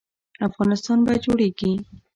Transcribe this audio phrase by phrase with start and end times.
[0.47, 1.71] افغانستان به جوړیږي